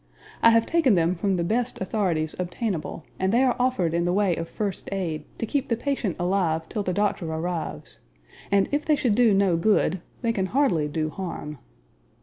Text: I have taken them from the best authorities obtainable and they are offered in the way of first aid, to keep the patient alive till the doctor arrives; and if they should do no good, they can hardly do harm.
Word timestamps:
I 0.41 0.49
have 0.49 0.65
taken 0.65 0.95
them 0.95 1.13
from 1.13 1.35
the 1.35 1.43
best 1.43 1.79
authorities 1.79 2.33
obtainable 2.39 3.05
and 3.19 3.31
they 3.31 3.43
are 3.43 3.55
offered 3.59 3.93
in 3.93 4.03
the 4.03 4.11
way 4.11 4.35
of 4.35 4.49
first 4.49 4.89
aid, 4.91 5.25
to 5.37 5.45
keep 5.45 5.67
the 5.69 5.77
patient 5.77 6.15
alive 6.17 6.67
till 6.69 6.81
the 6.81 6.91
doctor 6.91 7.31
arrives; 7.31 7.99
and 8.51 8.67
if 8.71 8.83
they 8.83 8.95
should 8.95 9.13
do 9.13 9.31
no 9.31 9.57
good, 9.57 10.01
they 10.23 10.33
can 10.33 10.47
hardly 10.47 10.87
do 10.87 11.11
harm. 11.11 11.59